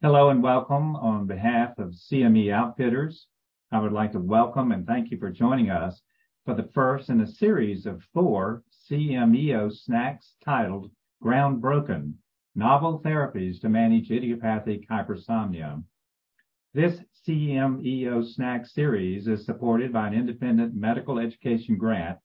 Hello 0.00 0.30
and 0.30 0.40
welcome 0.44 0.94
on 0.94 1.26
behalf 1.26 1.76
of 1.76 1.90
CME 1.90 2.52
Outfitters. 2.52 3.26
I 3.72 3.80
would 3.80 3.90
like 3.90 4.12
to 4.12 4.20
welcome 4.20 4.70
and 4.70 4.86
thank 4.86 5.10
you 5.10 5.18
for 5.18 5.28
joining 5.28 5.70
us 5.70 6.02
for 6.44 6.54
the 6.54 6.70
first 6.72 7.08
in 7.08 7.20
a 7.20 7.26
series 7.26 7.84
of 7.84 8.04
four 8.14 8.62
CMEO 8.88 9.72
snacks 9.72 10.36
titled 10.44 10.92
Groundbroken 11.20 12.12
Novel 12.54 13.00
Therapies 13.04 13.60
to 13.60 13.68
Manage 13.68 14.12
Idiopathic 14.12 14.88
Hypersomnia. 14.88 15.82
This 16.74 17.00
CMEO 17.26 18.24
snack 18.24 18.66
series 18.66 19.26
is 19.26 19.44
supported 19.44 19.92
by 19.92 20.06
an 20.06 20.14
independent 20.14 20.76
medical 20.76 21.18
education 21.18 21.76
grant 21.76 22.20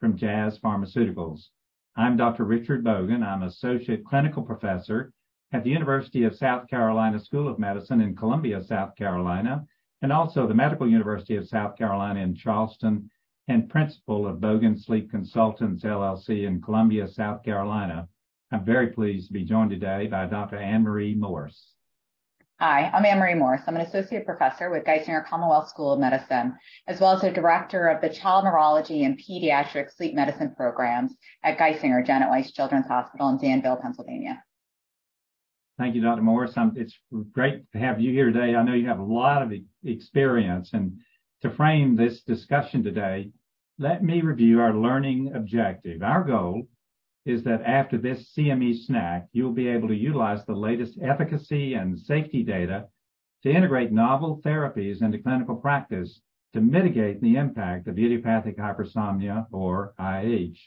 from 0.00 0.16
Jazz 0.16 0.58
Pharmaceuticals. 0.58 1.48
I'm 1.94 2.16
Dr. 2.16 2.44
Richard 2.44 2.82
Bogan. 2.82 3.22
I'm 3.22 3.42
Associate 3.42 4.02
Clinical 4.02 4.42
Professor 4.42 5.12
at 5.52 5.64
the 5.64 5.70
University 5.70 6.24
of 6.24 6.36
South 6.36 6.68
Carolina 6.68 7.18
School 7.18 7.48
of 7.48 7.58
Medicine 7.58 8.00
in 8.00 8.14
Columbia, 8.14 8.62
South 8.62 8.94
Carolina, 8.96 9.66
and 10.02 10.12
also 10.12 10.46
the 10.46 10.54
Medical 10.54 10.86
University 10.86 11.36
of 11.36 11.48
South 11.48 11.76
Carolina 11.76 12.20
in 12.20 12.34
Charleston, 12.34 13.10
and 13.48 13.70
principal 13.70 14.26
of 14.26 14.40
Bogan 14.40 14.78
Sleep 14.78 15.10
Consultants 15.10 15.84
LLC 15.84 16.46
in 16.46 16.60
Columbia, 16.60 17.08
South 17.08 17.42
Carolina. 17.42 18.06
I'm 18.52 18.64
very 18.64 18.88
pleased 18.88 19.28
to 19.28 19.32
be 19.32 19.44
joined 19.44 19.70
today 19.70 20.06
by 20.06 20.26
Dr. 20.26 20.56
Anne 20.56 20.82
Marie 20.82 21.14
Morse. 21.14 21.72
Hi, 22.60 22.90
I'm 22.92 23.06
Anne 23.06 23.18
Marie 23.18 23.34
Morse. 23.34 23.62
I'm 23.66 23.76
an 23.76 23.82
associate 23.82 24.26
professor 24.26 24.68
with 24.68 24.84
Geisinger 24.84 25.24
Commonwealth 25.24 25.68
School 25.68 25.92
of 25.92 26.00
Medicine, 26.00 26.56
as 26.88 27.00
well 27.00 27.12
as 27.12 27.22
a 27.22 27.32
director 27.32 27.88
of 27.88 28.02
the 28.02 28.10
Child 28.10 28.44
Neurology 28.44 29.04
and 29.04 29.18
Pediatric 29.18 29.94
Sleep 29.96 30.14
Medicine 30.14 30.54
programs 30.54 31.16
at 31.42 31.56
Geisinger 31.56 32.04
Janet 32.04 32.28
Weis 32.28 32.52
Children's 32.52 32.88
Hospital 32.88 33.28
in 33.30 33.38
Danville, 33.38 33.76
Pennsylvania. 33.76 34.42
Thank 35.78 35.94
you, 35.94 36.02
Dr. 36.02 36.22
Morris. 36.22 36.54
It's 36.74 36.98
great 37.30 37.70
to 37.70 37.78
have 37.78 38.00
you 38.00 38.10
here 38.12 38.32
today. 38.32 38.56
I 38.56 38.64
know 38.64 38.74
you 38.74 38.88
have 38.88 38.98
a 38.98 39.02
lot 39.02 39.42
of 39.42 39.52
experience. 39.84 40.70
And 40.72 40.98
to 41.42 41.50
frame 41.50 41.94
this 41.94 42.22
discussion 42.22 42.82
today, 42.82 43.30
let 43.78 44.02
me 44.02 44.20
review 44.20 44.60
our 44.60 44.74
learning 44.74 45.32
objective. 45.36 46.02
Our 46.02 46.24
goal 46.24 46.66
is 47.26 47.44
that 47.44 47.62
after 47.62 47.96
this 47.96 48.32
CME 48.36 48.86
snack, 48.86 49.28
you'll 49.32 49.52
be 49.52 49.68
able 49.68 49.86
to 49.86 49.94
utilize 49.94 50.44
the 50.44 50.54
latest 50.54 50.98
efficacy 51.00 51.74
and 51.74 51.96
safety 51.96 52.42
data 52.42 52.88
to 53.44 53.50
integrate 53.50 53.92
novel 53.92 54.40
therapies 54.44 55.00
into 55.00 55.18
clinical 55.18 55.54
practice 55.54 56.20
to 56.54 56.60
mitigate 56.60 57.20
the 57.20 57.36
impact 57.36 57.86
of 57.86 58.00
idiopathic 58.00 58.58
hypersomnia 58.58 59.46
or 59.52 59.94
IH. 60.00 60.58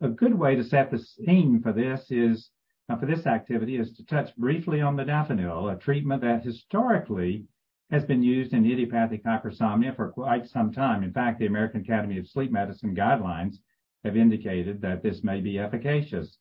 A 0.00 0.08
good 0.08 0.32
way 0.32 0.54
to 0.54 0.64
set 0.64 0.90
the 0.90 0.98
scene 0.98 1.60
for 1.60 1.72
this 1.74 2.10
is 2.10 2.48
now, 2.90 2.96
for 2.96 3.06
this 3.06 3.24
activity 3.24 3.76
is 3.76 3.92
to 3.92 4.04
touch 4.04 4.34
briefly 4.34 4.80
on 4.80 4.96
modafinil, 4.96 5.72
a 5.72 5.78
treatment 5.78 6.22
that 6.22 6.42
historically 6.42 7.44
has 7.92 8.04
been 8.04 8.20
used 8.20 8.52
in 8.52 8.66
idiopathic 8.66 9.22
hypersomnia 9.22 9.94
for 9.94 10.10
quite 10.10 10.48
some 10.48 10.72
time. 10.72 11.04
In 11.04 11.12
fact, 11.12 11.38
the 11.38 11.46
American 11.46 11.82
Academy 11.82 12.18
of 12.18 12.26
Sleep 12.26 12.50
Medicine 12.50 12.96
guidelines 12.96 13.58
have 14.02 14.16
indicated 14.16 14.80
that 14.80 15.04
this 15.04 15.22
may 15.22 15.40
be 15.40 15.56
efficacious. 15.56 16.36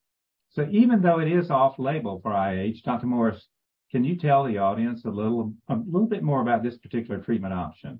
So 0.49 0.67
even 0.71 1.03
though 1.03 1.19
it 1.19 1.31
is 1.31 1.51
off-label 1.51 2.19
for 2.19 2.33
IH, 2.33 2.81
Dr. 2.83 3.05
Morris, 3.05 3.47
can 3.91 4.03
you 4.03 4.17
tell 4.17 4.43
the 4.43 4.57
audience 4.57 5.05
a 5.05 5.11
little, 5.11 5.53
a 5.67 5.75
little 5.75 6.07
bit 6.07 6.23
more 6.23 6.41
about 6.41 6.63
this 6.63 6.79
particular 6.79 7.21
treatment 7.21 7.53
option? 7.53 7.99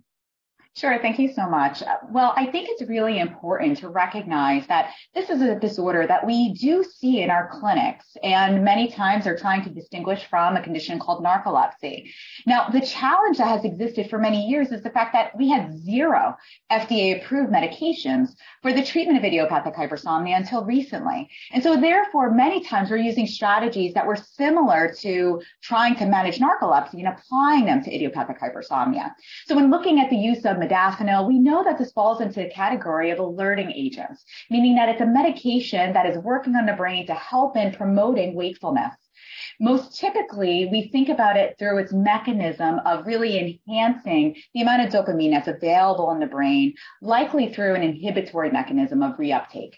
Sure. 0.80 0.98
Thank 1.02 1.20
you 1.20 1.34
so 1.34 1.46
much. 1.50 1.84
Well, 2.10 2.32
I 2.38 2.46
think 2.46 2.70
it's 2.70 2.90
really 2.90 3.20
important 3.20 3.80
to 3.80 3.90
recognize 3.90 4.66
that 4.68 4.94
this 5.14 5.30
is 5.30 5.42
a 5.42 5.60
disorder 5.60 6.08
that 6.08 6.26
we 6.26 6.54
do 6.54 6.86
see 6.86 7.22
in 7.22 7.30
our 7.30 7.50
clinics 7.52 8.16
and 8.24 8.64
many 8.64 8.90
times 8.90 9.28
are 9.28 9.38
trying 9.38 9.62
to 9.66 9.70
distinguish 9.70 10.24
from 10.30 10.56
a 10.56 10.64
condition 10.64 10.98
called 10.98 11.22
narcolepsy. 11.22 12.10
Now, 12.46 12.70
the 12.70 12.80
challenge 12.80 13.40
that 13.40 13.50
has 13.50 13.66
existed 13.66 14.10
for 14.10 14.20
many 14.20 14.48
years 14.48 14.72
is 14.72 14.82
the 14.82 14.90
fact 14.90 15.12
that 15.12 15.36
we 15.38 15.50
had 15.50 15.78
zero 15.78 16.38
FDA 16.72 17.22
approved 17.22 17.52
medications 17.52 18.30
for 18.62 18.72
the 18.72 18.82
treatment 18.82 19.18
of 19.18 19.26
idiopathic 19.26 19.76
hypersomnia 19.76 20.38
until 20.38 20.64
recently. 20.64 21.30
And 21.52 21.62
so 21.62 21.76
therefore, 21.76 22.32
many 22.32 22.64
times 22.64 22.90
we're 22.90 22.98
using 22.98 23.28
strategies 23.28 23.94
that 23.96 24.08
were 24.08 24.16
similar 24.16 24.94
to 25.00 25.42
trying 25.62 25.98
to 25.98 26.06
manage 26.06 26.40
narcolepsy 26.40 27.00
and 27.00 27.10
applying 27.10 27.66
them 27.66 27.84
to 27.84 27.94
idiopathic 27.94 28.40
hypersomnia. 28.40 29.12
So 29.46 29.58
when 29.58 29.70
looking 29.70 30.00
at 30.00 30.10
the 30.10 30.16
use 30.16 30.46
of 30.46 30.58
modafinil, 30.70 31.28
we 31.28 31.40
know 31.40 31.64
that 31.64 31.78
this 31.78 31.92
falls 31.92 32.22
into 32.22 32.42
the 32.42 32.50
category 32.50 33.12
of 33.12 33.20
alerting 33.20 33.72
agents, 33.72 34.24
meaning 34.50 34.76
that 34.76 34.90
it's 34.90 35.02
a 35.02 35.06
medication 35.06 35.94
that 35.94 36.06
is 36.06 36.18
working 36.18 36.56
on 36.56 36.66
the 36.66 36.74
brain 36.74 37.06
to 37.08 37.14
help 37.14 37.58
in 37.58 37.74
promoting 37.74 38.36
wakefulness. 38.36 38.96
Most 39.60 40.00
typically, 40.00 40.70
we 40.72 40.90
think 40.90 41.10
about 41.10 41.36
it 41.36 41.56
through 41.60 41.80
its 41.80 41.92
mechanism 41.92 42.80
of 42.86 43.06
really 43.06 43.60
enhancing 43.68 44.36
the 44.54 44.62
amount 44.62 44.84
of 44.84 44.94
dopamine 44.94 45.32
that's 45.32 45.50
available 45.50 46.12
in 46.12 46.20
the 46.20 46.28
brain, 46.28 46.74
likely 47.02 47.54
through 47.54 47.76
an 47.76 47.84
inhibitory 47.84 48.52
mechanism 48.52 49.04
of 49.04 49.18
reuptake. 49.18 49.74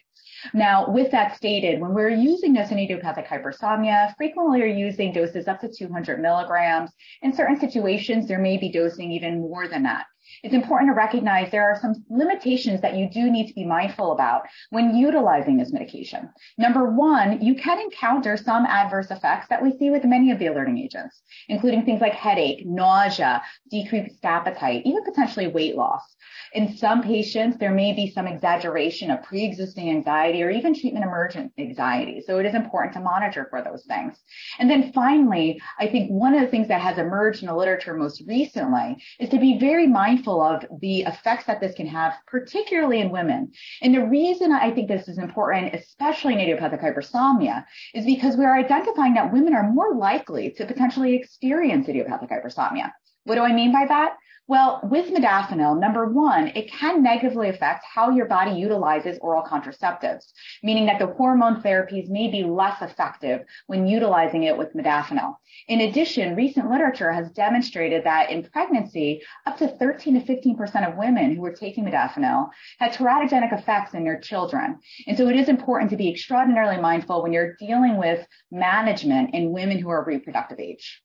Now, 0.53 0.89
with 0.89 1.11
that 1.11 1.35
stated, 1.35 1.79
when 1.79 1.93
we're 1.93 2.09
using 2.09 2.53
this 2.53 2.71
in 2.71 2.79
idiopathic 2.79 3.27
hypersomnia, 3.27 4.15
frequently 4.17 4.59
we're 4.59 4.67
using 4.67 5.13
doses 5.13 5.47
up 5.47 5.59
to 5.61 5.69
200 5.69 6.19
milligrams. 6.19 6.91
In 7.21 7.33
certain 7.33 7.59
situations, 7.59 8.27
there 8.27 8.39
may 8.39 8.57
be 8.57 8.71
dosing 8.71 9.11
even 9.11 9.41
more 9.41 9.67
than 9.67 9.83
that 9.83 10.05
it's 10.43 10.53
important 10.53 10.89
to 10.89 10.95
recognize 10.95 11.51
there 11.51 11.69
are 11.69 11.79
some 11.79 12.03
limitations 12.09 12.81
that 12.81 12.95
you 12.95 13.09
do 13.09 13.31
need 13.31 13.47
to 13.47 13.53
be 13.53 13.65
mindful 13.65 14.11
about 14.11 14.43
when 14.69 14.95
utilizing 14.95 15.57
this 15.57 15.71
medication. 15.71 16.29
Number 16.57 16.89
one, 16.89 17.41
you 17.41 17.55
can 17.55 17.79
encounter 17.79 18.37
some 18.37 18.65
adverse 18.65 19.11
effects 19.11 19.47
that 19.49 19.61
we 19.61 19.77
see 19.77 19.89
with 19.89 20.03
many 20.03 20.31
of 20.31 20.39
the 20.39 20.47
alerting 20.47 20.77
agents, 20.77 21.21
including 21.47 21.85
things 21.85 22.01
like 22.01 22.13
headache, 22.13 22.65
nausea, 22.65 23.41
decreased 23.69 24.23
appetite, 24.23 24.83
even 24.85 25.03
potentially 25.03 25.47
weight 25.47 25.75
loss. 25.75 26.15
In 26.53 26.75
some 26.75 27.01
patients, 27.01 27.57
there 27.57 27.71
may 27.71 27.93
be 27.93 28.09
some 28.09 28.27
exaggeration 28.27 29.09
of 29.09 29.23
pre-existing 29.23 29.89
anxiety 29.89 30.43
or 30.43 30.49
even 30.49 30.73
treatment 30.73 31.05
emergent 31.05 31.53
anxiety. 31.57 32.21
So 32.25 32.39
it 32.39 32.45
is 32.45 32.55
important 32.55 32.93
to 32.93 32.99
monitor 32.99 33.47
for 33.49 33.61
those 33.61 33.85
things. 33.85 34.17
And 34.59 34.69
then 34.69 34.91
finally, 34.91 35.61
I 35.79 35.87
think 35.87 36.09
one 36.09 36.33
of 36.33 36.41
the 36.41 36.47
things 36.47 36.67
that 36.67 36.81
has 36.81 36.97
emerged 36.97 37.41
in 37.41 37.47
the 37.47 37.55
literature 37.55 37.93
most 37.93 38.23
recently 38.27 38.97
is 39.19 39.29
to 39.29 39.39
be 39.39 39.59
very 39.59 39.87
mindful 39.87 40.20
of 40.27 40.65
the 40.79 41.01
effects 41.01 41.45
that 41.45 41.59
this 41.59 41.75
can 41.75 41.87
have, 41.87 42.13
particularly 42.27 42.99
in 42.99 43.09
women. 43.09 43.51
And 43.81 43.93
the 43.93 44.05
reason 44.05 44.51
I 44.51 44.71
think 44.71 44.87
this 44.87 45.07
is 45.07 45.17
important, 45.17 45.73
especially 45.73 46.33
in 46.33 46.39
idiopathic 46.39 46.81
hypersomnia, 46.81 47.65
is 47.93 48.05
because 48.05 48.35
we're 48.35 48.55
identifying 48.55 49.13
that 49.15 49.33
women 49.33 49.53
are 49.53 49.71
more 49.71 49.95
likely 49.95 50.51
to 50.51 50.65
potentially 50.65 51.15
experience 51.15 51.87
idiopathic 51.87 52.29
hypersomnia. 52.29 52.91
What 53.23 53.35
do 53.35 53.41
I 53.41 53.53
mean 53.53 53.71
by 53.71 53.85
that? 53.87 54.15
Well, 54.47 54.81
with 54.83 55.13
modafinil, 55.13 55.79
number 55.79 56.07
one, 56.07 56.47
it 56.47 56.71
can 56.71 57.01
negatively 57.01 57.47
affect 57.47 57.85
how 57.85 58.09
your 58.09 58.25
body 58.25 58.51
utilizes 58.51 59.17
oral 59.21 59.43
contraceptives, 59.43 60.33
meaning 60.61 60.87
that 60.87 60.99
the 60.99 61.07
hormone 61.07 61.61
therapies 61.61 62.09
may 62.09 62.27
be 62.27 62.43
less 62.43 62.81
effective 62.81 63.45
when 63.67 63.87
utilizing 63.87 64.43
it 64.43 64.57
with 64.57 64.73
modafinil. 64.73 65.35
In 65.67 65.81
addition, 65.81 66.35
recent 66.35 66.69
literature 66.69 67.13
has 67.13 67.31
demonstrated 67.31 68.03
that 68.03 68.31
in 68.31 68.43
pregnancy, 68.43 69.21
up 69.45 69.57
to 69.59 69.67
13 69.67 70.19
to 70.19 70.33
15% 70.33 70.89
of 70.89 70.97
women 70.97 71.35
who 71.35 71.41
were 71.41 71.53
taking 71.53 71.85
modafinil 71.85 72.49
had 72.79 72.91
teratogenic 72.91 73.57
effects 73.57 73.93
in 73.93 74.03
their 74.03 74.19
children. 74.19 74.79
And 75.07 75.15
so 75.15 75.29
it 75.29 75.37
is 75.37 75.47
important 75.47 75.91
to 75.91 75.97
be 75.97 76.09
extraordinarily 76.09 76.81
mindful 76.81 77.21
when 77.21 77.31
you're 77.31 77.55
dealing 77.55 77.97
with 77.97 78.27
management 78.51 79.35
in 79.35 79.53
women 79.53 79.77
who 79.77 79.89
are 79.89 80.03
reproductive 80.03 80.59
age. 80.59 81.01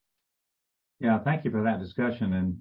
Yeah, 1.01 1.19
thank 1.19 1.45
you 1.45 1.51
for 1.51 1.63
that 1.63 1.81
discussion. 1.81 2.33
And 2.33 2.59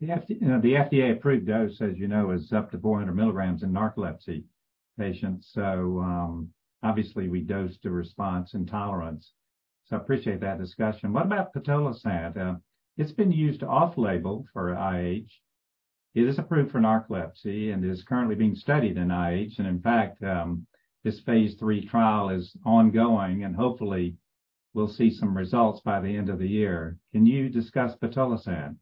the, 0.00 0.08
FDA, 0.08 0.40
you 0.40 0.48
know, 0.48 0.60
the 0.60 0.74
FDA 0.74 1.12
approved 1.12 1.46
dose, 1.46 1.80
as 1.80 1.98
you 1.98 2.08
know, 2.08 2.30
is 2.30 2.52
up 2.52 2.70
to 2.70 2.78
400 2.78 3.14
milligrams 3.14 3.62
in 3.62 3.72
narcolepsy 3.72 4.44
patients. 4.98 5.50
So 5.52 6.00
um, 6.00 6.48
obviously 6.82 7.28
we 7.28 7.40
dose 7.40 7.78
to 7.78 7.90
response 7.90 8.54
and 8.54 8.68
tolerance. 8.68 9.32
So 9.86 9.96
I 9.96 10.00
appreciate 10.00 10.40
that 10.40 10.60
discussion. 10.60 11.12
What 11.12 11.26
about 11.26 11.52
pitolisant? 11.52 12.36
Uh, 12.36 12.56
it's 12.96 13.12
been 13.12 13.32
used 13.32 13.62
off-label 13.62 14.46
for 14.52 14.74
IH. 14.74 15.28
It 16.14 16.28
is 16.28 16.38
approved 16.38 16.70
for 16.70 16.80
narcolepsy 16.80 17.72
and 17.72 17.84
is 17.84 18.04
currently 18.04 18.34
being 18.34 18.54
studied 18.54 18.98
in 18.98 19.10
IH. 19.10 19.54
And 19.58 19.66
in 19.66 19.80
fact, 19.80 20.22
um, 20.22 20.66
this 21.04 21.20
phase 21.20 21.54
three 21.54 21.84
trial 21.86 22.28
is 22.28 22.54
ongoing 22.64 23.44
and 23.44 23.56
hopefully 23.56 24.14
we'll 24.74 24.88
see 24.88 25.10
some 25.10 25.36
results 25.36 25.80
by 25.80 26.00
the 26.00 26.16
end 26.16 26.28
of 26.28 26.38
the 26.38 26.48
year. 26.48 26.96
Can 27.12 27.26
you 27.26 27.48
discuss 27.48 27.94
pitolisant? 27.96 28.76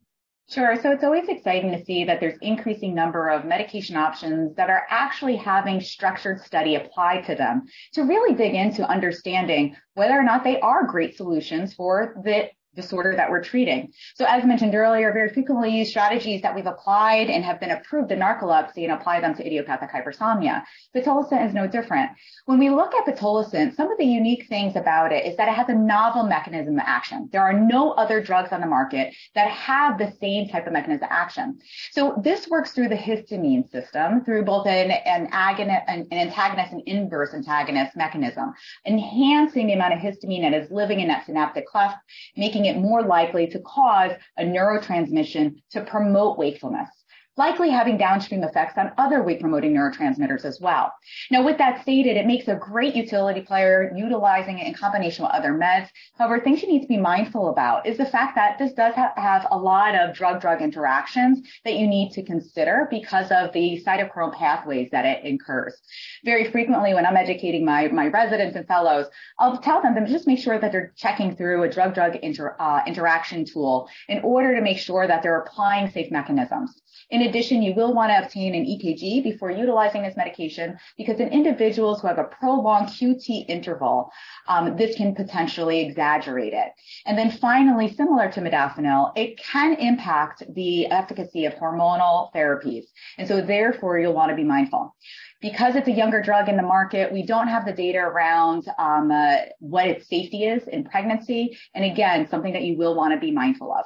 Sure. 0.49 0.75
So 0.81 0.91
it's 0.91 1.03
always 1.03 1.29
exciting 1.29 1.71
to 1.71 1.85
see 1.85 2.03
that 2.03 2.19
there's 2.19 2.37
increasing 2.41 2.93
number 2.93 3.29
of 3.29 3.45
medication 3.45 3.95
options 3.95 4.53
that 4.55 4.69
are 4.69 4.85
actually 4.89 5.37
having 5.37 5.79
structured 5.79 6.41
study 6.41 6.75
applied 6.75 7.25
to 7.27 7.35
them 7.35 7.63
to 7.93 8.03
really 8.03 8.35
dig 8.35 8.53
into 8.53 8.85
understanding 8.85 9.77
whether 9.93 10.13
or 10.13 10.23
not 10.23 10.43
they 10.43 10.59
are 10.59 10.85
great 10.85 11.15
solutions 11.15 11.73
for 11.73 12.15
the 12.25 12.49
disorder 12.75 13.15
that 13.15 13.29
we're 13.29 13.43
treating. 13.43 13.91
So 14.15 14.25
as 14.25 14.43
mentioned 14.45 14.75
earlier, 14.75 15.11
very 15.11 15.29
frequently 15.29 15.69
used 15.69 15.91
strategies 15.91 16.41
that 16.41 16.55
we've 16.55 16.65
applied 16.65 17.29
and 17.29 17.43
have 17.43 17.59
been 17.59 17.71
approved 17.71 18.11
in 18.11 18.19
narcolepsy 18.19 18.83
and 18.83 18.91
apply 18.91 19.19
them 19.19 19.35
to 19.35 19.45
idiopathic 19.45 19.91
hypersomnia. 19.91 20.63
Pitolisant 20.95 21.47
is 21.47 21.53
no 21.53 21.67
different. 21.67 22.11
When 22.45 22.59
we 22.59 22.69
look 22.69 22.93
at 22.93 23.05
pitolisant, 23.05 23.75
some 23.75 23.91
of 23.91 23.97
the 23.97 24.05
unique 24.05 24.47
things 24.47 24.75
about 24.75 25.11
it 25.11 25.25
is 25.25 25.37
that 25.37 25.47
it 25.47 25.55
has 25.55 25.69
a 25.69 25.73
novel 25.73 26.23
mechanism 26.23 26.75
of 26.75 26.83
action. 26.85 27.29
There 27.31 27.41
are 27.41 27.53
no 27.53 27.91
other 27.91 28.21
drugs 28.21 28.51
on 28.51 28.61
the 28.61 28.67
market 28.67 29.13
that 29.35 29.49
have 29.49 29.97
the 29.97 30.11
same 30.19 30.47
type 30.47 30.67
of 30.67 30.73
mechanism 30.73 31.03
of 31.03 31.09
action. 31.11 31.59
So 31.91 32.19
this 32.23 32.47
works 32.47 32.71
through 32.71 32.89
the 32.89 32.95
histamine 32.95 33.69
system, 33.69 34.23
through 34.23 34.45
both 34.45 34.67
an, 34.67 34.91
an, 34.91 35.29
agonist, 35.31 35.83
an, 35.87 36.07
an 36.11 36.17
antagonist 36.17 36.73
and 36.73 36.81
inverse 36.85 37.33
antagonist 37.33 37.95
mechanism, 37.95 38.53
enhancing 38.85 39.67
the 39.67 39.73
amount 39.73 39.93
of 39.93 39.99
histamine 39.99 40.41
that 40.41 40.53
is 40.53 40.71
living 40.71 40.99
in 40.99 41.07
that 41.07 41.25
synaptic 41.25 41.67
cleft, 41.67 41.97
making 42.35 42.60
it 42.65 42.77
more 42.77 43.03
likely 43.03 43.47
to 43.47 43.59
cause 43.59 44.11
a 44.37 44.43
neurotransmission 44.43 45.61
to 45.71 45.81
promote 45.81 46.37
wakefulness 46.37 46.89
likely 47.37 47.69
having 47.69 47.97
downstream 47.97 48.43
effects 48.43 48.77
on 48.77 48.91
other 48.97 49.23
wake 49.23 49.39
promoting 49.39 49.73
neurotransmitters 49.73 50.43
as 50.43 50.59
well. 50.59 50.91
Now, 51.29 51.43
with 51.43 51.57
that 51.59 51.81
stated, 51.81 52.17
it 52.17 52.27
makes 52.27 52.47
a 52.47 52.55
great 52.55 52.95
utility 52.95 53.41
player 53.41 53.91
utilizing 53.95 54.59
it 54.59 54.67
in 54.67 54.73
combination 54.73 55.23
with 55.23 55.33
other 55.33 55.53
meds. 55.53 55.87
However, 56.17 56.39
things 56.39 56.61
you 56.61 56.67
need 56.67 56.81
to 56.81 56.87
be 56.87 56.97
mindful 56.97 57.49
about 57.49 57.85
is 57.85 57.97
the 57.97 58.05
fact 58.05 58.35
that 58.35 58.57
this 58.59 58.73
does 58.73 58.93
ha- 58.95 59.13
have 59.15 59.47
a 59.49 59.57
lot 59.57 59.95
of 59.95 60.13
drug 60.13 60.41
drug 60.41 60.61
interactions 60.61 61.47
that 61.63 61.75
you 61.75 61.87
need 61.87 62.11
to 62.11 62.23
consider 62.23 62.87
because 62.89 63.31
of 63.31 63.53
the 63.53 63.81
cytochrome 63.85 64.33
pathways 64.33 64.89
that 64.91 65.05
it 65.05 65.23
incurs. 65.23 65.79
Very 66.25 66.51
frequently, 66.51 66.93
when 66.93 67.05
I'm 67.05 67.17
educating 67.17 67.63
my, 67.65 67.87
my 67.87 68.07
residents 68.07 68.55
and 68.55 68.67
fellows, 68.67 69.07
I'll 69.39 69.57
tell 69.57 69.81
them 69.81 69.95
to 69.95 70.05
just 70.05 70.27
make 70.27 70.39
sure 70.39 70.59
that 70.59 70.71
they're 70.71 70.93
checking 70.97 71.35
through 71.35 71.63
a 71.63 71.69
drug 71.69 71.93
drug 71.93 72.17
inter, 72.17 72.55
uh, 72.59 72.81
interaction 72.85 73.45
tool 73.45 73.87
in 74.09 74.19
order 74.19 74.55
to 74.55 74.61
make 74.61 74.77
sure 74.77 75.07
that 75.07 75.23
they're 75.23 75.39
applying 75.39 75.89
safe 75.89 76.11
mechanisms. 76.11 76.81
In 77.09 77.20
addition, 77.23 77.61
you 77.61 77.73
will 77.73 77.93
want 77.93 78.11
to 78.11 78.23
obtain 78.23 78.55
an 78.55 78.65
EKG 78.65 79.23
before 79.23 79.51
utilizing 79.51 80.03
this 80.03 80.15
medication 80.15 80.77
because 80.97 81.19
in 81.19 81.29
individuals 81.29 82.01
who 82.01 82.07
have 82.07 82.19
a 82.19 82.23
prolonged 82.23 82.87
QT 82.87 83.45
interval, 83.47 84.11
um, 84.47 84.75
this 84.77 84.95
can 84.95 85.15
potentially 85.15 85.81
exaggerate 85.81 86.53
it. 86.53 86.71
And 87.05 87.17
then 87.17 87.31
finally, 87.31 87.93
similar 87.93 88.31
to 88.31 88.41
modafinil, 88.41 89.11
it 89.15 89.37
can 89.37 89.73
impact 89.75 90.43
the 90.53 90.87
efficacy 90.87 91.45
of 91.45 91.53
hormonal 91.55 92.33
therapies. 92.33 92.85
And 93.17 93.27
so 93.27 93.41
therefore, 93.41 93.99
you'll 93.99 94.13
want 94.13 94.29
to 94.29 94.35
be 94.35 94.43
mindful. 94.43 94.95
Because 95.41 95.75
it's 95.75 95.87
a 95.87 95.91
younger 95.91 96.21
drug 96.21 96.49
in 96.49 96.57
the 96.57 96.63
market, 96.63 97.11
we 97.11 97.25
don't 97.25 97.47
have 97.47 97.65
the 97.65 97.73
data 97.73 97.97
around 97.97 98.67
um, 98.77 99.09
uh, 99.09 99.37
what 99.59 99.87
its 99.87 100.07
safety 100.07 100.43
is 100.43 100.67
in 100.67 100.83
pregnancy. 100.83 101.57
And 101.73 101.83
again, 101.83 102.27
something 102.29 102.53
that 102.53 102.61
you 102.61 102.77
will 102.77 102.95
want 102.95 103.13
to 103.13 103.19
be 103.19 103.31
mindful 103.31 103.73
of. 103.73 103.85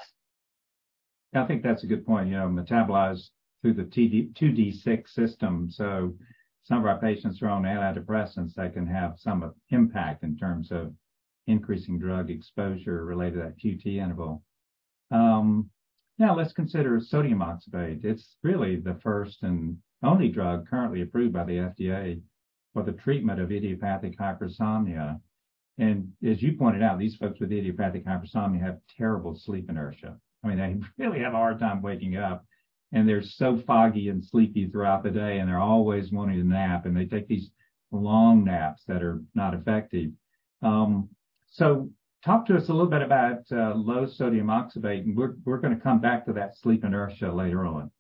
I 1.36 1.46
think 1.46 1.64
that's 1.64 1.84
a 1.84 1.88
good 1.88 2.06
point. 2.06 2.30
You 2.30 2.36
know, 2.36 2.48
metabolized 2.48 3.30
through 3.62 3.74
the 3.74 3.84
TD, 3.84 4.34
2D6 4.34 5.10
system. 5.10 5.70
So 5.70 6.16
some 6.64 6.80
of 6.80 6.86
our 6.86 7.00
patients 7.00 7.42
are 7.42 7.50
on 7.50 7.64
antidepressants 7.64 8.54
that 8.56 8.74
can 8.74 8.88
have 8.88 9.16
some 9.18 9.54
impact 9.70 10.24
in 10.24 10.38
terms 10.38 10.72
of 10.72 10.94
increasing 11.48 12.00
drug 12.00 12.30
exposure 12.30 13.06
related 13.06 13.36
to 13.36 13.40
that 13.42 13.58
QT 13.58 13.86
interval. 13.98 14.44
Um, 15.12 15.70
now 16.18 16.36
let's 16.36 16.54
consider 16.54 17.00
sodium 17.00 17.40
oxybate. 17.40 18.04
It's 18.04 18.38
really 18.42 18.78
the 18.78 18.96
first 19.04 19.44
and 19.44 19.78
only 20.04 20.30
drug 20.30 20.68
currently 20.68 21.02
approved 21.02 21.34
by 21.34 21.44
the 21.44 21.58
FDA 21.58 22.22
for 22.74 22.84
the 22.84 22.94
treatment 22.94 23.40
of 23.40 23.52
idiopathic 23.52 24.18
hypersomnia. 24.18 25.20
And 25.78 26.14
as 26.26 26.42
you 26.42 26.54
pointed 26.54 26.82
out, 26.82 27.00
these 27.00 27.16
folks 27.16 27.40
with 27.40 27.52
idiopathic 27.52 28.06
hypersomnia 28.06 28.62
have 28.62 28.80
terrible 28.98 29.36
sleep 29.36 29.70
inertia. 29.70 30.18
I 30.46 30.48
mean, 30.48 30.58
they 30.58 31.04
really 31.04 31.20
have 31.20 31.34
a 31.34 31.38
hard 31.38 31.60
time 31.60 31.82
waking 31.82 32.18
up 32.18 32.46
and 32.92 33.10
they're 33.10 33.24
so 33.24 33.58
foggy 33.58 34.10
and 34.10 34.24
sleepy 34.24 34.68
throughout 34.68 35.04
the 35.04 35.10
day 35.10 35.40
and 35.40 35.50
they're 35.50 35.60
always 35.60 36.12
wanting 36.12 36.38
to 36.38 36.48
nap 36.48 36.86
and 36.86 36.96
they 36.96 37.06
take 37.06 37.28
these 37.28 37.50
long 37.92 38.44
naps 38.44 38.84
that 38.88 39.02
are 39.02 39.22
not 39.34 39.54
effective. 39.54 40.12
Um, 40.62 41.10
so 41.48 41.90
talk 42.24 42.46
to 42.46 42.56
us 42.56 42.70
a 42.70 42.74
little 42.74 42.90
bit 42.90 43.02
about 43.02 43.40
uh, 43.52 43.74
low 43.76 44.06
sodium 44.06 44.48
oxybate 44.48 45.02
and 45.02 45.18
we're, 45.18 45.36
we're 45.46 45.58
going 45.58 45.76
to 45.76 45.82
come 45.82 46.00
back 46.00 46.26
to 46.26 46.34
that 46.34 46.58
sleep 46.58 46.84
inertia 46.84 47.32
later 47.32 47.66
on. 47.66 47.92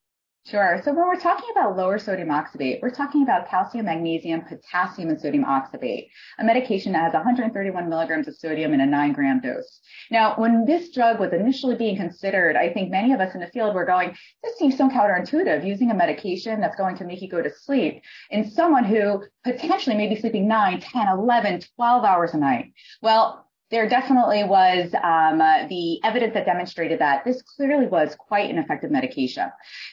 Sure. 0.47 0.79
So 0.83 0.93
when 0.93 1.07
we're 1.07 1.19
talking 1.19 1.49
about 1.51 1.75
lower 1.75 1.97
sodium 1.97 2.29
oxybate, 2.29 2.79
we're 2.79 2.91
talking 2.91 3.23
about 3.23 3.49
calcium, 3.49 3.87
magnesium, 3.87 4.41
potassium, 4.41 5.09
and 5.09 5.19
sodium 5.19 5.43
oxybate, 5.43 6.09
a 6.37 6.43
medication 6.43 6.91
that 6.91 7.01
has 7.01 7.13
131 7.13 7.89
milligrams 7.89 8.27
of 8.27 8.35
sodium 8.35 8.71
in 8.71 8.79
a 8.79 8.85
nine 8.85 9.13
gram 9.13 9.41
dose. 9.41 9.79
Now, 10.11 10.35
when 10.35 10.63
this 10.65 10.91
drug 10.91 11.19
was 11.19 11.33
initially 11.33 11.75
being 11.75 11.95
considered, 11.97 12.55
I 12.55 12.71
think 12.71 12.91
many 12.91 13.11
of 13.11 13.21
us 13.21 13.33
in 13.33 13.41
the 13.41 13.47
field 13.47 13.73
were 13.73 13.85
going, 13.85 14.15
this 14.43 14.55
seems 14.59 14.77
so 14.77 14.87
counterintuitive 14.87 15.65
using 15.65 15.89
a 15.89 15.95
medication 15.95 16.61
that's 16.61 16.75
going 16.75 16.95
to 16.97 17.05
make 17.05 17.23
you 17.23 17.27
go 17.27 17.41
to 17.41 17.49
sleep 17.49 18.03
in 18.29 18.47
someone 18.47 18.83
who 18.83 19.23
potentially 19.43 19.95
may 19.95 20.07
be 20.07 20.15
sleeping 20.15 20.47
9, 20.47 20.79
10, 20.79 21.07
11, 21.07 21.61
12 21.75 22.03
hours 22.05 22.35
a 22.35 22.37
night. 22.37 22.71
Well, 23.01 23.49
there 23.71 23.89
definitely 23.89 24.43
was 24.43 24.93
um, 24.93 25.41
uh, 25.41 25.67
the 25.67 25.99
evidence 26.03 26.33
that 26.35 26.45
demonstrated 26.45 26.99
that 26.99 27.25
this 27.25 27.41
clearly 27.41 27.87
was 27.87 28.15
quite 28.15 28.49
an 28.49 28.57
effective 28.57 28.91
medication. 28.91 29.49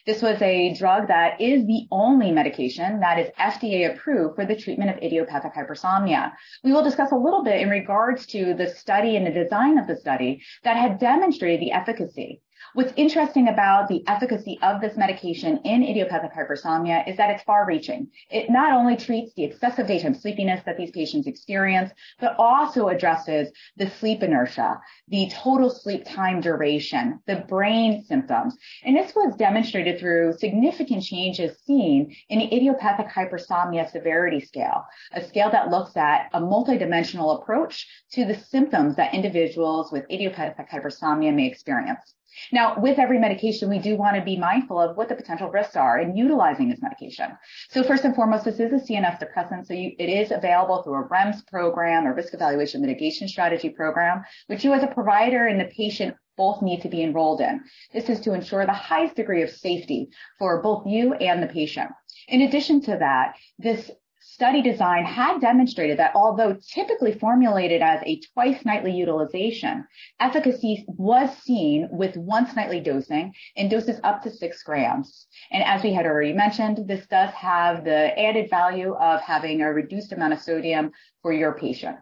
This 0.06 0.20
was 0.20 0.40
a 0.42 0.74
drug 0.74 1.08
that 1.08 1.40
is 1.40 1.66
the 1.66 1.86
only 1.90 2.32
medication 2.32 3.00
that 3.00 3.18
is 3.18 3.30
FDA 3.38 3.90
approved 3.90 4.36
for 4.36 4.44
the 4.44 4.56
treatment 4.56 4.90
of 4.90 5.02
idiopathic 5.02 5.54
hypersomnia. 5.54 6.32
We 6.62 6.72
will 6.72 6.84
discuss 6.84 7.12
a 7.12 7.16
little 7.16 7.42
bit 7.42 7.60
in 7.60 7.70
regards 7.70 8.26
to 8.26 8.54
the 8.54 8.68
study 8.68 9.16
and 9.16 9.26
the 9.26 9.30
design 9.30 9.78
of 9.78 9.86
the 9.86 9.96
study 9.96 10.42
that 10.64 10.76
had 10.76 10.98
demonstrated 10.98 11.60
the 11.60 11.72
efficacy. 11.72 12.42
What's 12.74 12.94
interesting 12.96 13.48
about 13.48 13.88
the 13.88 14.02
efficacy 14.08 14.58
of 14.62 14.80
this 14.80 14.96
medication 14.96 15.60
in 15.62 15.82
idiopathic 15.82 16.32
hypersomnia 16.32 17.06
is 17.06 17.18
that 17.18 17.28
it's 17.28 17.42
far 17.42 17.66
reaching. 17.66 18.08
It 18.30 18.48
not 18.48 18.72
only 18.72 18.96
treats 18.96 19.34
the 19.34 19.44
excessive 19.44 19.86
daytime 19.86 20.14
sleepiness 20.14 20.62
that 20.64 20.78
these 20.78 20.90
patients 20.90 21.26
experience, 21.26 21.90
but 22.18 22.34
also 22.38 22.88
addresses 22.88 23.52
the 23.76 23.90
sleep 23.90 24.22
inertia, 24.22 24.80
the 25.08 25.28
total 25.30 25.68
sleep 25.68 26.06
time 26.06 26.40
duration, 26.40 27.20
the 27.26 27.44
brain 27.46 28.04
symptoms. 28.04 28.56
And 28.84 28.96
this 28.96 29.14
was 29.14 29.36
demonstrated 29.36 30.00
through 30.00 30.38
significant 30.38 31.02
changes 31.02 31.58
seen 31.66 32.16
in 32.30 32.38
the 32.38 32.56
idiopathic 32.56 33.08
hypersomnia 33.08 33.90
severity 33.90 34.40
scale, 34.40 34.82
a 35.12 35.22
scale 35.22 35.50
that 35.50 35.68
looks 35.68 35.94
at 35.98 36.30
a 36.32 36.40
multidimensional 36.40 37.38
approach 37.42 37.86
to 38.12 38.24
the 38.24 38.34
symptoms 38.34 38.96
that 38.96 39.12
individuals 39.12 39.92
with 39.92 40.10
idiopathic 40.10 40.70
hypersomnia 40.70 41.34
may 41.34 41.46
experience. 41.46 42.14
Now, 42.52 42.78
with 42.78 42.98
every 42.98 43.18
medication, 43.18 43.68
we 43.68 43.78
do 43.78 43.96
want 43.96 44.16
to 44.16 44.22
be 44.22 44.36
mindful 44.36 44.80
of 44.80 44.96
what 44.96 45.08
the 45.08 45.14
potential 45.14 45.50
risks 45.50 45.76
are 45.76 45.98
in 45.98 46.16
utilizing 46.16 46.68
this 46.68 46.82
medication. 46.82 47.30
So 47.70 47.82
first 47.82 48.04
and 48.04 48.14
foremost, 48.14 48.44
this 48.44 48.60
is 48.60 48.72
a 48.72 48.76
CNS 48.76 49.18
depressant. 49.18 49.66
So 49.66 49.74
you, 49.74 49.92
it 49.98 50.08
is 50.08 50.30
available 50.30 50.82
through 50.82 51.04
a 51.04 51.08
REMS 51.08 51.46
program 51.46 52.06
or 52.06 52.14
risk 52.14 52.34
evaluation 52.34 52.80
mitigation 52.80 53.28
strategy 53.28 53.68
program, 53.68 54.22
which 54.46 54.64
you 54.64 54.72
as 54.72 54.82
a 54.82 54.88
provider 54.88 55.46
and 55.46 55.60
the 55.60 55.66
patient 55.76 56.16
both 56.36 56.62
need 56.62 56.82
to 56.82 56.88
be 56.88 57.02
enrolled 57.02 57.40
in. 57.40 57.62
This 57.92 58.08
is 58.08 58.20
to 58.20 58.32
ensure 58.32 58.64
the 58.64 58.72
highest 58.72 59.16
degree 59.16 59.42
of 59.42 59.50
safety 59.50 60.08
for 60.38 60.62
both 60.62 60.86
you 60.86 61.14
and 61.14 61.42
the 61.42 61.46
patient. 61.46 61.90
In 62.28 62.42
addition 62.42 62.80
to 62.82 62.96
that, 62.98 63.36
this 63.58 63.90
study 64.22 64.62
design 64.62 65.04
had 65.04 65.40
demonstrated 65.40 65.98
that 65.98 66.12
although 66.14 66.56
typically 66.68 67.12
formulated 67.12 67.82
as 67.82 68.00
a 68.04 68.20
twice 68.32 68.64
nightly 68.64 68.92
utilization, 68.92 69.84
efficacy 70.20 70.84
was 70.86 71.36
seen 71.38 71.88
with 71.90 72.16
once 72.16 72.54
nightly 72.54 72.80
dosing 72.80 73.34
in 73.56 73.68
doses 73.68 74.00
up 74.04 74.22
to 74.22 74.30
six 74.30 74.62
grams. 74.62 75.26
And 75.50 75.62
as 75.64 75.82
we 75.82 75.92
had 75.92 76.06
already 76.06 76.32
mentioned, 76.32 76.86
this 76.86 77.06
does 77.06 77.30
have 77.34 77.84
the 77.84 78.18
added 78.18 78.48
value 78.48 78.94
of 78.94 79.20
having 79.20 79.60
a 79.60 79.72
reduced 79.72 80.12
amount 80.12 80.32
of 80.32 80.40
sodium 80.40 80.92
for 81.22 81.32
your 81.32 81.54
patient. 81.54 81.96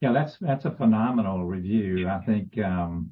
Yeah, 0.00 0.12
that's 0.12 0.36
that's 0.40 0.64
a 0.64 0.70
phenomenal 0.70 1.44
review. 1.44 2.08
I 2.08 2.20
think 2.24 2.58
um, 2.58 3.10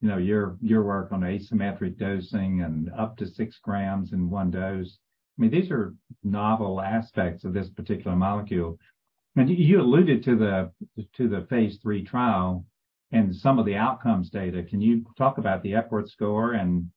you 0.00 0.08
know 0.08 0.18
your 0.18 0.56
your 0.60 0.82
work 0.82 1.12
on 1.12 1.20
asymmetric 1.20 1.98
dosing 1.98 2.62
and 2.62 2.90
up 2.98 3.16
to 3.18 3.26
six 3.26 3.58
grams 3.58 4.12
in 4.12 4.30
one 4.30 4.50
dose 4.50 4.98
I 5.38 5.42
mean, 5.42 5.50
these 5.50 5.70
are 5.70 5.94
novel 6.22 6.80
aspects 6.80 7.44
of 7.44 7.52
this 7.52 7.70
particular 7.70 8.16
molecule. 8.16 8.78
And 9.36 9.48
you 9.48 9.80
alluded 9.80 10.22
to 10.24 10.36
the 10.36 10.72
to 11.14 11.28
the 11.28 11.46
phase 11.48 11.78
three 11.82 12.04
trial 12.04 12.66
and 13.12 13.34
some 13.34 13.58
of 13.58 13.64
the 13.64 13.76
outcomes 13.76 14.28
data. 14.28 14.62
Can 14.62 14.80
you 14.82 15.04
talk 15.16 15.38
about 15.38 15.62
the 15.62 15.74
Epworth 15.74 16.10
score 16.10 16.52
and 16.52 16.90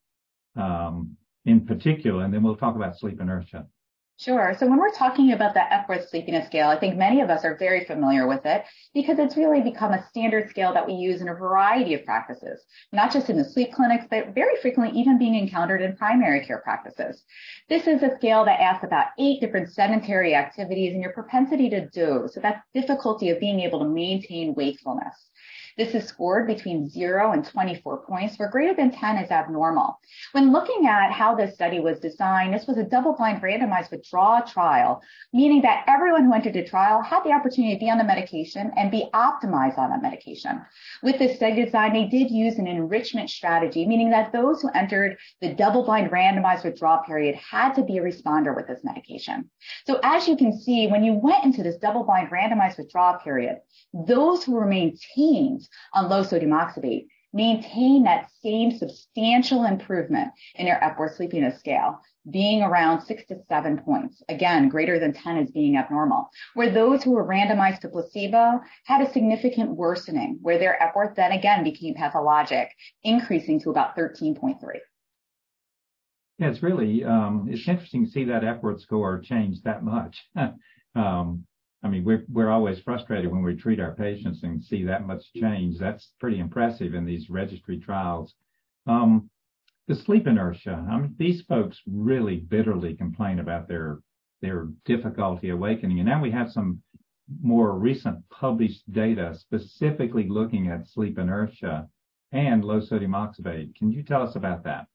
um, 0.55 1.17
in 1.45 1.65
particular, 1.65 2.23
and 2.23 2.33
then 2.33 2.43
we'll 2.43 2.55
talk 2.55 2.75
about 2.75 2.97
sleep 2.97 3.21
inertia. 3.21 3.67
Sure. 4.17 4.55
So 4.57 4.65
when 4.65 4.79
we're 4.79 4.93
talking 4.93 5.33
about 5.33 5.53
the 5.53 5.73
Epworth 5.73 6.07
Sleepiness 6.07 6.45
Scale, 6.45 6.69
I 6.69 6.79
think 6.79 6.95
many 6.95 7.19
of 7.19 7.29
us 7.29 7.43
are 7.43 7.57
very 7.57 7.83
familiar 7.83 8.25
with 8.25 8.45
it 8.45 8.63
because 8.93 9.19
it's 9.19 9.35
really 9.35 9.59
become 9.59 9.91
a 9.91 10.07
standard 10.07 10.49
scale 10.49 10.73
that 10.73 10.87
we 10.87 10.93
use 10.93 11.19
in 11.19 11.27
a 11.27 11.33
variety 11.33 11.93
of 11.95 12.05
practices, 12.05 12.63
not 12.93 13.11
just 13.11 13.29
in 13.29 13.35
the 13.35 13.43
sleep 13.43 13.73
clinics, 13.73 14.05
but 14.09 14.33
very 14.33 14.55
frequently 14.61 14.97
even 14.97 15.19
being 15.19 15.35
encountered 15.35 15.81
in 15.81 15.97
primary 15.97 16.45
care 16.45 16.59
practices. 16.59 17.23
This 17.67 17.87
is 17.87 18.03
a 18.03 18.15
scale 18.15 18.45
that 18.45 18.61
asks 18.61 18.85
about 18.85 19.07
eight 19.19 19.41
different 19.41 19.73
sedentary 19.73 20.33
activities 20.33 20.93
and 20.93 21.01
your 21.01 21.11
propensity 21.11 21.69
to 21.71 21.89
doze. 21.89 22.33
So 22.33 22.39
that's 22.39 22.65
difficulty 22.73 23.31
of 23.31 23.41
being 23.41 23.59
able 23.59 23.79
to 23.79 23.89
maintain 23.89 24.53
wakefulness. 24.55 25.29
This 25.77 25.93
is 25.93 26.07
scored 26.07 26.47
between 26.47 26.89
0 26.89 27.33
and 27.33 27.43
24 27.43 28.05
points, 28.05 28.39
where 28.39 28.49
greater 28.49 28.73
than 28.73 28.91
10 28.91 29.17
is 29.17 29.29
abnormal. 29.29 29.99
When 30.31 30.53
looking 30.53 30.87
at 30.87 31.11
how 31.11 31.35
this 31.35 31.53
study 31.53 31.81
was 31.81 31.99
designed, 31.99 32.53
this 32.53 32.65
was 32.65 32.77
a 32.77 32.83
double-blind 32.83 33.41
randomized 33.41 33.91
withdrawal 33.91 34.41
trial, 34.43 35.01
meaning 35.33 35.61
that 35.63 35.83
everyone 35.85 36.23
who 36.23 36.33
entered 36.33 36.53
the 36.53 36.63
trial 36.63 37.01
had 37.01 37.25
the 37.25 37.33
opportunity 37.33 37.73
to 37.73 37.79
be 37.79 37.89
on 37.89 37.97
the 37.97 38.05
medication 38.05 38.71
and 38.77 38.89
be 38.89 39.09
optimized 39.13 39.77
on 39.77 39.89
that 39.89 40.01
medication. 40.01 40.61
With 41.03 41.19
this 41.19 41.35
study 41.35 41.65
design, 41.65 41.91
they 41.91 42.05
did 42.05 42.31
use 42.31 42.57
an 42.57 42.67
enrichment 42.67 43.29
strategy, 43.29 43.85
meaning 43.85 44.09
that 44.11 44.31
those 44.31 44.61
who 44.61 44.69
entered 44.73 45.17
the 45.41 45.53
double-blind 45.55 46.09
randomized 46.09 46.63
withdrawal 46.63 46.99
period 46.99 47.35
had 47.35 47.73
to 47.73 47.83
be 47.83 47.97
a 47.97 48.01
responder 48.01 48.55
with 48.55 48.67
this 48.67 48.85
medication. 48.85 49.49
So 49.85 49.99
as 50.03 50.25
you 50.25 50.37
can 50.37 50.57
see, 50.57 50.87
when 50.87 51.03
you 51.03 51.15
went 51.15 51.43
into 51.43 51.63
this 51.63 51.75
double-blind 51.75 52.29
randomized 52.29 52.77
withdrawal 52.77 53.17
period, 53.17 53.57
those 53.93 54.41
who 54.43 54.53
were 54.53 54.65
maintained 54.65 55.64
on 55.93 56.09
low 56.09 56.23
sodium 56.23 56.51
oxybate 56.51 57.07
maintain 57.35 58.03
that 58.03 58.29
same 58.41 58.71
substantial 58.71 59.65
improvement 59.65 60.31
in 60.55 60.65
your 60.65 60.81
Epworth 60.81 61.17
Sleepiness 61.17 61.59
Scale, 61.59 61.99
being 62.31 62.63
around 62.63 63.01
six 63.01 63.25
to 63.27 63.35
seven 63.49 63.77
points. 63.77 64.23
Again, 64.29 64.69
greater 64.69 64.97
than 64.97 65.13
10 65.13 65.37
is 65.37 65.51
being 65.51 65.75
abnormal. 65.75 66.29
Where 66.53 66.71
those 66.71 67.03
who 67.03 67.11
were 67.11 67.27
randomized 67.27 67.81
to 67.81 67.89
placebo 67.89 68.61
had 68.85 69.01
a 69.01 69.11
significant 69.11 69.71
worsening, 69.71 70.39
where 70.41 70.57
their 70.57 70.81
Epworth 70.81 71.15
then 71.15 71.33
again 71.33 71.65
became 71.65 71.93
pathologic, 71.93 72.69
increasing 73.03 73.59
to 73.61 73.69
about 73.69 73.97
13.3. 73.97 74.55
Yeah, 76.37 76.49
it's 76.49 76.63
really 76.63 77.03
um, 77.03 77.47
it's 77.49 77.67
interesting 77.67 78.05
to 78.05 78.11
see 78.11 78.25
that 78.25 78.45
Epworth 78.45 78.81
score 78.81 79.19
change 79.19 79.61
that 79.63 79.83
much. 79.83 80.23
um, 80.95 81.45
I 81.83 81.87
mean, 81.87 82.25
we're 82.29 82.49
always 82.49 82.79
frustrated 82.79 83.31
when 83.31 83.43
we 83.43 83.55
treat 83.55 83.79
our 83.79 83.93
patients 83.93 84.41
and 84.43 84.63
see 84.63 84.83
that 84.83 85.05
much 85.05 85.31
change. 85.33 85.77
That's 85.77 86.13
pretty 86.19 86.39
impressive 86.39 86.95
in 86.95 87.05
these 87.05 87.29
registry 87.29 87.77
trials. 87.77 88.33
Um, 88.87 89.29
the 89.87 89.95
sleep 89.95 90.25
inertia. 90.25 90.83
I 90.89 90.97
mean, 90.97 91.15
these 91.17 91.43
folks 91.43 91.79
really 91.85 92.37
bitterly 92.37 92.95
complain 92.95 93.39
about 93.39 93.67
their 93.67 93.99
their 94.41 94.67
difficulty 94.83 95.49
awakening, 95.49 95.99
and 95.99 96.07
now 96.09 96.21
we 96.21 96.31
have 96.31 96.51
some 96.51 96.81
more 97.41 97.77
recent 97.77 98.27
published 98.29 98.91
data 98.91 99.33
specifically 99.35 100.27
looking 100.27 100.67
at 100.67 100.87
sleep 100.87 101.17
inertia 101.17 101.87
and 102.31 102.63
low 102.63 102.79
sodium 102.79 103.13
oxybate. 103.13 103.75
Can 103.75 103.91
you 103.91 104.03
tell 104.03 104.21
us 104.21 104.35
about 104.35 104.63
that? 104.63 104.87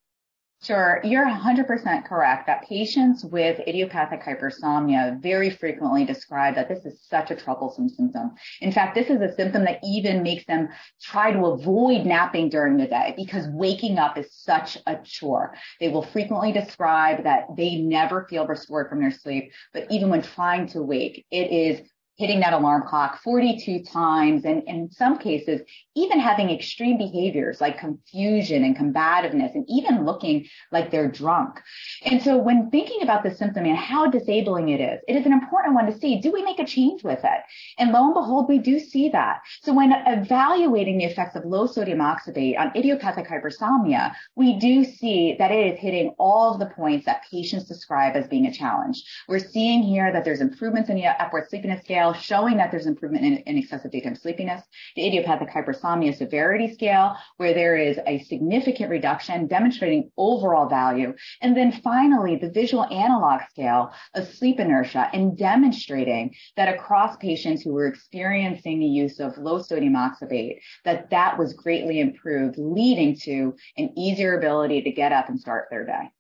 Sure. 0.63 1.01
You're 1.05 1.25
100% 1.25 2.05
correct 2.05 2.47
that 2.47 2.69
patients 2.69 3.25
with 3.25 3.61
idiopathic 3.67 4.23
hypersomnia 4.23 5.19
very 5.23 5.49
frequently 5.49 6.05
describe 6.05 6.55
that 6.57 6.69
this 6.69 6.85
is 6.85 7.01
such 7.09 7.31
a 7.31 7.35
troublesome 7.35 7.89
symptom. 7.89 8.33
In 8.61 8.71
fact, 8.71 8.95
this 8.95 9.09
is 9.09 9.23
a 9.23 9.35
symptom 9.35 9.65
that 9.65 9.81
even 9.83 10.23
makes 10.23 10.45
them 10.45 10.69
try 11.01 11.33
to 11.33 11.47
avoid 11.47 12.05
napping 12.05 12.51
during 12.51 12.77
the 12.77 12.87
day 12.87 13.15
because 13.17 13.47
waking 13.49 13.99
up 13.99 14.19
is 14.19 14.35
such 14.35 14.77
a 14.87 14.99
chore. 15.03 15.55
They 15.81 15.89
will 15.89 16.03
frequently 16.03 16.53
describe 16.53 17.25
that 17.25 17.47
they 17.57 17.77
never 17.77 18.27
feel 18.29 18.47
restored 18.47 18.91
from 18.91 19.01
their 19.01 19.13
sleep, 19.13 19.53
but 19.73 19.87
even 19.91 20.11
when 20.11 20.21
trying 20.21 20.67
to 20.69 20.83
wake, 20.83 21.25
it 21.31 21.51
is 21.51 21.81
hitting 22.21 22.41
that 22.41 22.53
alarm 22.53 22.83
clock 22.87 23.19
42 23.23 23.83
times 23.83 24.45
and 24.45 24.63
in 24.69 24.91
some 24.91 25.17
cases 25.17 25.63
even 25.97 26.21
having 26.21 26.51
extreme 26.51 26.99
behaviors 26.99 27.63
like 27.63 27.79
confusion 27.79 28.63
and 28.63 28.77
combativeness 28.77 29.55
and 29.55 29.65
even 29.69 30.05
looking 30.05 30.47
like 30.71 30.91
they're 30.91 31.11
drunk. 31.11 31.59
And 32.05 32.23
so 32.23 32.37
when 32.37 32.71
thinking 32.71 33.01
about 33.03 33.23
the 33.23 33.35
symptom 33.35 33.65
and 33.65 33.77
how 33.77 34.11
disabling 34.11 34.69
it 34.69 34.81
is, 34.81 35.01
it 35.09 35.17
is 35.17 35.25
an 35.25 35.33
important 35.33 35.75
one 35.75 35.87
to 35.87 35.99
see, 35.99 36.21
do 36.21 36.31
we 36.31 36.43
make 36.43 36.59
a 36.59 36.67
change 36.67 37.03
with 37.03 37.21
it? 37.25 37.41
And 37.79 37.91
lo 37.91 38.05
and 38.05 38.15
behold, 38.15 38.51
we 38.51 38.59
do 38.59 38.79
see 38.79 39.09
that. 39.09 39.41
So 39.63 39.73
when 39.73 39.93
evaluating 40.07 40.99
the 40.99 41.05
effects 41.05 41.37
of 41.37 41.47
low 41.47 41.67
sodium 41.67 42.01
oxybate 42.01 42.59
on 42.59 42.77
idiopathic 42.77 43.27
hypersomnia, 43.27 44.13
we 44.37 44.59
do 44.59 44.85
see 44.85 45.37
that 45.39 45.51
it 45.51 45.75
is 45.75 45.81
hitting 45.81 46.15
all 46.19 46.53
of 46.53 46.61
the 46.61 46.67
points 46.67 47.07
that 47.07 47.25
patients 47.31 47.65
describe 47.65 48.15
as 48.15 48.29
being 48.29 48.47
a 48.47 48.53
challenge. 48.53 49.03
We're 49.27 49.39
seeing 49.39 49.83
here 49.83 50.13
that 50.13 50.25
there's 50.25 50.43
improvements 50.43 50.91
in 50.91 50.97
the 50.97 51.07
Epworth 51.07 51.49
sleepiness 51.49 51.83
scale 51.83 52.10
showing 52.13 52.57
that 52.57 52.71
there's 52.71 52.87
improvement 52.87 53.25
in, 53.25 53.37
in 53.39 53.57
excessive 53.57 53.91
daytime 53.91 54.15
sleepiness, 54.15 54.63
the 54.97 55.07
idiopathic 55.07 55.49
hypersomnia 55.49 56.17
severity 56.17 56.73
scale, 56.73 57.17
where 57.37 57.55
there 57.55 57.77
is 57.77 57.99
a 58.07 58.23
significant 58.25 58.91
reduction 58.91 59.47
demonstrating 59.47 60.11
overall 60.17 60.69
value. 60.69 61.15
And 61.41 61.57
then 61.57 61.73
finally, 61.73 62.37
the 62.37 62.51
visual 62.51 62.85
analog 62.85 63.41
scale 63.51 63.93
of 64.15 64.29
sleep 64.29 64.61
inertia 64.61 65.09
and 65.13 65.37
demonstrating 65.37 66.35
that 66.57 66.73
across 66.73 67.17
patients 67.17 67.63
who 67.63 67.73
were 67.73 67.87
experiencing 67.87 68.81
the 68.81 68.87
use 68.87 69.21
of 69.21 69.37
low 69.39 69.61
sodium 69.61 69.95
oxybate, 69.95 70.61
that 70.85 71.11
that 71.11 71.39
was 71.39 71.55
greatly 71.55 72.01
improved, 72.01 72.57
leading 72.59 73.17
to 73.17 73.55
an 73.77 73.91
easier 73.97 74.39
ability 74.39 74.83
to 74.83 74.91
get 74.91 75.13
up 75.13 75.29
and 75.29 75.39
start 75.39 75.69
their 75.71 75.85
day. 75.85 76.11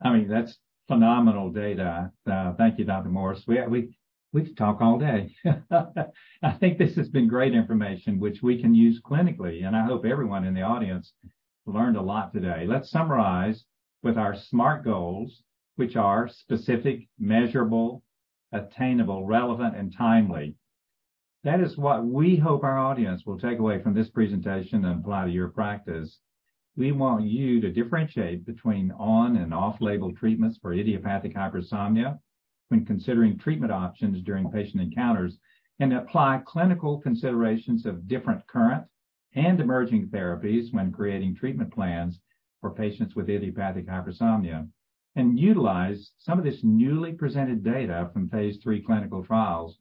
I 0.00 0.12
mean, 0.12 0.28
that's 0.28 0.56
phenomenal 0.86 1.50
data. 1.50 2.10
Uh, 2.30 2.52
thank 2.54 2.78
you, 2.78 2.84
Dr. 2.84 3.10
Morris. 3.10 3.44
We, 3.46 3.60
we 3.66 3.98
we 4.32 4.42
could 4.42 4.56
talk 4.56 4.80
all 4.80 4.98
day. 4.98 5.34
I 6.42 6.52
think 6.60 6.78
this 6.78 6.94
has 6.96 7.08
been 7.08 7.28
great 7.28 7.54
information, 7.54 8.20
which 8.20 8.42
we 8.42 8.60
can 8.60 8.74
use 8.74 9.00
clinically, 9.00 9.66
and 9.66 9.74
I 9.74 9.84
hope 9.84 10.04
everyone 10.04 10.44
in 10.44 10.54
the 10.54 10.62
audience 10.62 11.12
learned 11.66 11.96
a 11.96 12.02
lot 12.02 12.32
today. 12.32 12.66
Let's 12.66 12.90
summarize 12.90 13.64
with 14.02 14.18
our 14.18 14.34
SMART 14.34 14.84
goals, 14.84 15.42
which 15.76 15.96
are 15.96 16.28
specific, 16.28 17.08
measurable, 17.18 18.02
attainable, 18.52 19.24
relevant, 19.24 19.76
and 19.76 19.94
timely. 19.96 20.54
That 21.44 21.60
is 21.60 21.78
what 21.78 22.04
we 22.04 22.36
hope 22.36 22.64
our 22.64 22.78
audience 22.78 23.24
will 23.24 23.38
take 23.38 23.58
away 23.58 23.80
from 23.80 23.94
this 23.94 24.10
presentation 24.10 24.84
and 24.84 25.00
apply 25.00 25.26
to 25.26 25.30
your 25.30 25.48
practice. 25.48 26.18
We 26.76 26.92
want 26.92 27.24
you 27.24 27.60
to 27.60 27.72
differentiate 27.72 28.44
between 28.44 28.92
on 28.92 29.36
and 29.36 29.54
off-label 29.54 30.14
treatments 30.14 30.58
for 30.58 30.72
idiopathic 30.72 31.34
hypersomnia 31.34 32.18
when 32.68 32.84
considering 32.84 33.38
treatment 33.38 33.72
options 33.72 34.22
during 34.22 34.50
patient 34.50 34.82
encounters 34.82 35.38
and 35.80 35.92
apply 35.92 36.42
clinical 36.44 37.00
considerations 37.00 37.86
of 37.86 38.08
different 38.08 38.46
current 38.46 38.84
and 39.34 39.60
emerging 39.60 40.08
therapies 40.08 40.72
when 40.72 40.92
creating 40.92 41.34
treatment 41.34 41.72
plans 41.72 42.20
for 42.60 42.74
patients 42.74 43.14
with 43.14 43.30
idiopathic 43.30 43.86
hypersomnia 43.86 44.68
and 45.16 45.38
utilize 45.38 46.12
some 46.18 46.38
of 46.38 46.44
this 46.44 46.60
newly 46.62 47.12
presented 47.12 47.64
data 47.64 48.10
from 48.12 48.28
phase 48.28 48.58
three 48.62 48.82
clinical 48.82 49.24
trials 49.24 49.78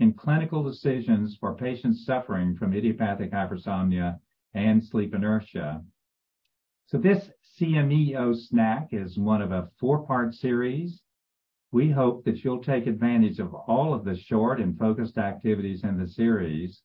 in 0.00 0.12
clinical 0.12 0.62
decisions 0.62 1.36
for 1.40 1.54
patients 1.54 2.04
suffering 2.04 2.56
from 2.56 2.72
idiopathic 2.72 3.32
hypersomnia 3.32 4.18
and 4.54 4.82
sleep 4.82 5.14
inertia. 5.14 5.82
So 6.86 6.98
this 6.98 7.28
CMEO 7.58 8.36
snack 8.36 8.88
is 8.92 9.18
one 9.18 9.42
of 9.42 9.52
a 9.52 9.68
four-part 9.78 10.34
series 10.34 11.02
we 11.70 11.90
hope 11.90 12.24
that 12.24 12.42
you'll 12.42 12.62
take 12.62 12.86
advantage 12.86 13.38
of 13.38 13.52
all 13.54 13.92
of 13.92 14.04
the 14.04 14.16
short 14.16 14.60
and 14.60 14.78
focused 14.78 15.18
activities 15.18 15.84
in 15.84 15.98
the 15.98 16.08
series. 16.08 16.82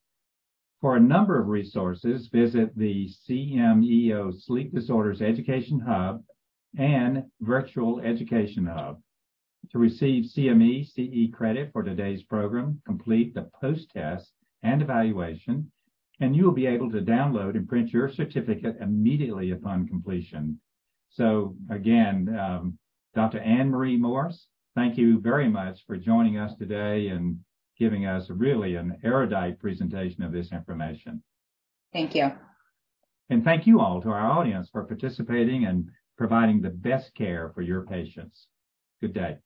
For 0.81 0.97
a 0.97 1.01
number 1.01 1.39
of 1.39 1.47
resources, 1.47 2.27
visit 2.27 2.75
the 2.75 3.07
CMEO 3.07 4.33
Sleep 4.41 4.73
Disorders 4.73 5.21
Education 5.21 5.79
Hub 5.79 6.21
and 6.77 7.23
Virtual 7.39 8.01
Education 8.01 8.65
Hub. 8.65 9.01
To 9.71 9.77
receive 9.77 10.25
CME 10.25 10.85
CE 10.85 11.31
credit 11.33 11.71
for 11.71 11.83
today's 11.83 12.23
program, 12.23 12.81
complete 12.85 13.33
the 13.33 13.49
post-test 13.61 14.33
and 14.61 14.81
evaluation, 14.81 15.71
and 16.19 16.35
you 16.35 16.43
will 16.43 16.51
be 16.51 16.67
able 16.67 16.91
to 16.91 17.01
download 17.01 17.55
and 17.55 17.67
print 17.67 17.93
your 17.93 18.09
certificate 18.09 18.75
immediately 18.81 19.51
upon 19.51 19.87
completion. 19.87 20.59
So 21.09 21.55
again, 21.69 22.37
um, 22.37 22.77
Dr. 23.15 23.39
Anne 23.39 23.69
Marie 23.69 23.97
Morse, 23.97 24.47
Thank 24.75 24.97
you 24.97 25.19
very 25.19 25.47
much 25.49 25.79
for 25.85 25.97
joining 25.97 26.37
us 26.37 26.55
today 26.57 27.09
and 27.09 27.39
giving 27.77 28.05
us 28.05 28.29
really 28.29 28.75
an 28.75 28.97
erudite 29.03 29.59
presentation 29.59 30.23
of 30.23 30.31
this 30.31 30.51
information. 30.51 31.21
Thank 31.91 32.15
you. 32.15 32.31
And 33.29 33.43
thank 33.43 33.67
you 33.67 33.79
all 33.79 34.01
to 34.01 34.09
our 34.09 34.31
audience 34.31 34.69
for 34.71 34.83
participating 34.83 35.65
and 35.65 35.89
providing 36.17 36.61
the 36.61 36.69
best 36.69 37.13
care 37.15 37.51
for 37.53 37.61
your 37.61 37.85
patients. 37.85 38.47
Good 39.01 39.13
day. 39.13 39.37